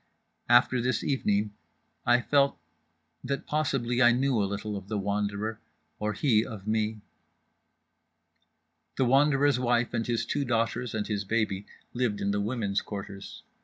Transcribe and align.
After 0.49 0.81
this 0.81 1.03
evening 1.03 1.53
I 2.07 2.21
felt 2.21 2.57
that 3.23 3.45
possibly 3.45 4.01
I 4.01 4.11
knew 4.11 4.35
a 4.41 4.49
little 4.49 4.75
of 4.75 4.87
The 4.87 4.97
Wanderer, 4.97 5.59
or 5.99 6.13
he 6.13 6.43
of 6.43 6.65
me. 6.65 7.01
The 8.97 9.05
Wanderer's 9.05 9.59
wife 9.59 9.93
and 9.93 10.07
his 10.07 10.25
two 10.25 10.43
daughters 10.43 10.95
and 10.95 11.05
his 11.05 11.23
baby 11.23 11.67
lived 11.93 12.19
in 12.19 12.31
the 12.31 12.41
women's 12.41 12.81
quarters. 12.81 13.43